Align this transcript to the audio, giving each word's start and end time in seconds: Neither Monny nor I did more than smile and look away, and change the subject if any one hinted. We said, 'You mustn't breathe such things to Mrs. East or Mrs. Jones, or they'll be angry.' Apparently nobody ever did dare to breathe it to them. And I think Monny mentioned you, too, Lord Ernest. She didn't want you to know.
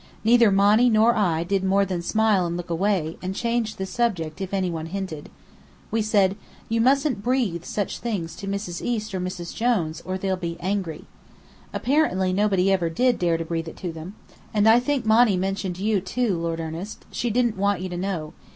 Neither 0.23 0.49
Monny 0.51 0.89
nor 0.89 1.13
I 1.15 1.43
did 1.43 1.63
more 1.63 1.85
than 1.85 2.01
smile 2.01 2.47
and 2.47 2.57
look 2.57 2.71
away, 2.71 3.19
and 3.21 3.35
change 3.35 3.75
the 3.75 3.85
subject 3.85 4.41
if 4.41 4.51
any 4.51 4.71
one 4.71 4.87
hinted. 4.87 5.29
We 5.91 6.01
said, 6.01 6.35
'You 6.69 6.81
mustn't 6.81 7.21
breathe 7.21 7.63
such 7.65 7.99
things 7.99 8.35
to 8.37 8.47
Mrs. 8.47 8.81
East 8.81 9.13
or 9.13 9.19
Mrs. 9.21 9.53
Jones, 9.55 10.01
or 10.03 10.17
they'll 10.17 10.35
be 10.37 10.57
angry.' 10.59 11.05
Apparently 11.71 12.33
nobody 12.33 12.71
ever 12.71 12.89
did 12.89 13.19
dare 13.19 13.37
to 13.37 13.45
breathe 13.45 13.67
it 13.67 13.77
to 13.77 13.91
them. 13.91 14.15
And 14.55 14.67
I 14.67 14.79
think 14.79 15.05
Monny 15.05 15.37
mentioned 15.37 15.77
you, 15.77 16.01
too, 16.01 16.35
Lord 16.35 16.59
Ernest. 16.59 17.05
She 17.11 17.29
didn't 17.29 17.55
want 17.57 17.81
you 17.81 17.89
to 17.89 17.95
know. 17.97 18.33